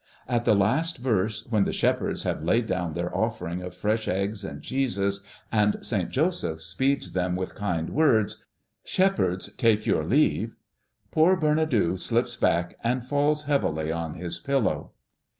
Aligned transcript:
At 0.27 0.45
the 0.45 0.55
last 0.55 0.97
verse, 0.97 1.45
when 1.47 1.63
the 1.65 1.71
shepherds 1.71 2.23
have 2.23 2.41
laid 2.43 2.65
down 2.65 2.95
their 2.95 3.15
offering 3.15 3.61
of 3.61 3.75
fresh 3.75 4.07
eggs 4.07 4.43
and 4.43 4.63
cheeses, 4.63 5.21
and 5.51 5.77
Saint 5.85 6.09
Joseph 6.09 6.59
speeds 6.63 7.11
them 7.11 7.35
with 7.35 7.53
kind 7.53 7.91
words, 7.91 8.43
"Shepherds, 8.83 9.53
Take 9.57 9.85
your 9.85 10.03
leave," 10.03 10.55
poor 11.11 11.37
Bernadou 11.37 11.99
slips 11.99 12.35
back 12.35 12.75
and 12.83 13.05
falls 13.05 13.43
heavily 13.43 13.91
on 13.91 14.15
his 14.15 14.39
pillow. 14.39 14.93